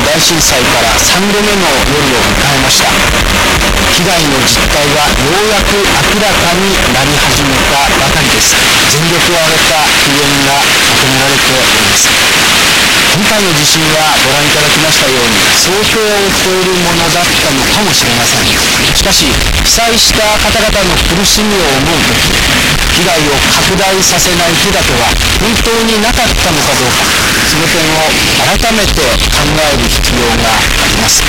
[0.00, 2.88] 大震災から3度目の夜を迎えました。
[3.92, 8.56] 被害の実態はようやく明らかになり始めたばかりです。
[8.88, 12.08] 全力を挙げた救援が求められております。
[13.12, 18.48] 今回の地震はご覧いただきましたように想定を超えるものだったのかもしれません。
[18.48, 22.32] しかし被災した方々の苦しみを思う時
[22.96, 23.36] 被害を
[23.68, 25.12] 拡大させない手立ては
[25.44, 27.31] 本当になかったのかどうか。
[27.52, 28.08] その点を
[28.48, 31.20] 改めて考える必要があります。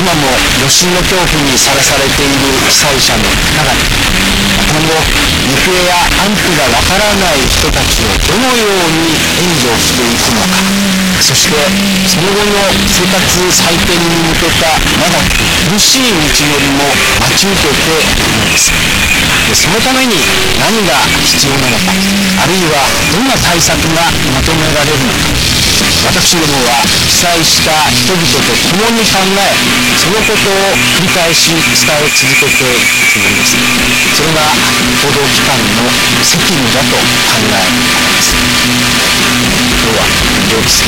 [0.00, 3.84] 今も余震の恐怖にさらされている被災者の中に
[4.64, 9.12] 今後行方や安否がわからない人たちをどのように
[9.44, 10.56] 援助していくのか
[11.20, 11.58] そして
[12.08, 13.20] その後の生活
[13.52, 14.72] 再建に向けた
[15.04, 16.88] 長く苦しい道のりも
[17.20, 18.72] 待ち受けているのです。
[18.72, 20.09] でそのために
[20.70, 25.26] 何が必要なのかあるいはどんな対策がまとめられるのか
[26.06, 29.50] 私どもは被災した人々と共に考え
[29.98, 33.58] そのことを繰り返し伝え続けていくつもりです
[34.14, 34.46] それが
[35.02, 35.90] 報道機関の
[36.22, 37.02] 責務だと考
[37.50, 38.30] えられます
[39.74, 40.86] 今日は以上です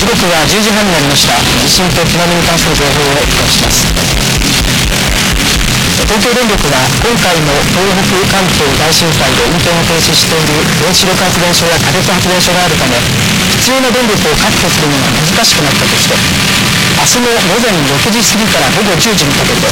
[0.00, 1.32] 時刻は10時半になりました。
[1.64, 3.93] 地震と津波に関する情報をお伝えします。
[6.14, 13.02] 東京電力は今回の東北関東大震災で運転を停止している原子力発電所や火力発電所があるため
[13.58, 19.66] 必要な電力を確保するのが難しくなったとして明日の午前6時過ぎから午後10時にかけて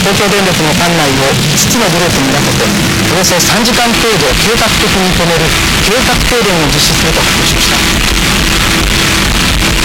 [0.00, 2.64] 東京電力の管内を5つのグループに分けて
[3.12, 5.44] およそ3時間程度計画的に止める
[5.84, 8.65] 計画停電を実施すると発表しました。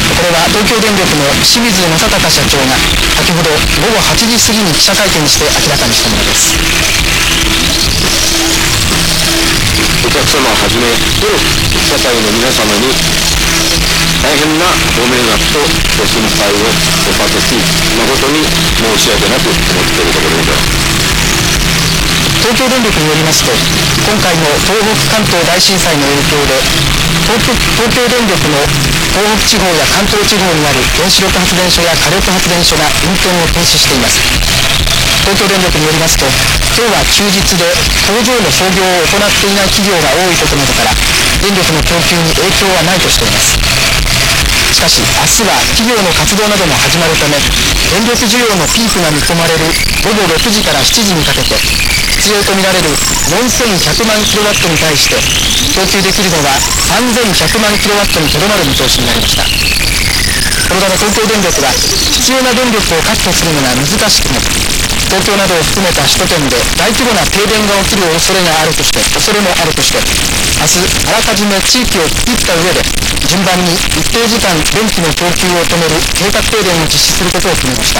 [0.01, 2.77] これは東京電力の清水正孝社長が
[3.17, 6.53] 先ほど午後8時過ぎに記者会見して明らかにしたものです。
[10.01, 10.89] お客様はじめ
[11.21, 11.37] どの
[11.87, 12.89] 社会の皆様に
[14.21, 14.65] 大変な
[14.97, 15.59] ご迷惑と
[15.97, 16.69] ご心配を
[17.09, 17.55] おかけし
[17.97, 20.90] 誠に申し訳なく思っているところでございます。
[22.51, 23.55] 東京電力によりますと
[24.11, 26.59] 今回の東北関東大震災の影響で
[27.31, 27.47] 東
[27.95, 28.59] 京電力の
[29.15, 34.19] 東北地方や関東地方にある原子力発電所や火力発電所が運転を停止しています。
[35.23, 36.27] 東京電力によりますと
[36.75, 37.71] 今日は休日で
[38.03, 40.91] 工場の操業を行っていない企業が多いことなどから
[41.39, 43.55] 電力の供給に影響はないとしています。
[44.75, 47.39] しかし明日は企業の活動なども始まるため
[47.95, 49.71] 電力需要のピークが見込まれる
[50.03, 51.55] 午後6時から7時にかけて
[52.19, 52.89] 必要とみられる
[53.31, 55.15] 4100万キロワットに対して
[55.75, 56.59] 供給できるのは
[56.91, 59.43] 3100万キロワットにとどまる見通しになりました。
[60.71, 64.39] このため東京電力は必要な電力を確保するのが難しくも
[65.11, 72.79] 東京などを含めた首都圏で大規模な停電が起きる恐れがあるとして恐れもあるとして明日あらかじめ地域を区切った上で
[73.27, 77.99] 順番に一定時間電気の供給を止める計画停電を実施することを決めました。